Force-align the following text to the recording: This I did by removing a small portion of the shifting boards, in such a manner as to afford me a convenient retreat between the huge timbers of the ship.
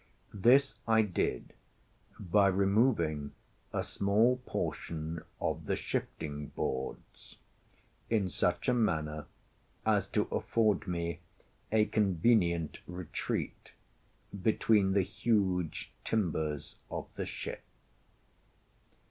This 0.33 0.73
I 0.87 1.03
did 1.03 1.53
by 2.19 2.47
removing 2.47 3.33
a 3.71 3.83
small 3.83 4.37
portion 4.47 5.21
of 5.39 5.67
the 5.67 5.75
shifting 5.75 6.47
boards, 6.47 7.35
in 8.09 8.27
such 8.27 8.67
a 8.67 8.73
manner 8.73 9.27
as 9.85 10.07
to 10.07 10.23
afford 10.31 10.87
me 10.87 11.19
a 11.71 11.85
convenient 11.85 12.79
retreat 12.87 13.73
between 14.41 14.93
the 14.93 15.03
huge 15.03 15.91
timbers 16.03 16.77
of 16.89 17.07
the 17.15 17.27
ship. 17.27 17.61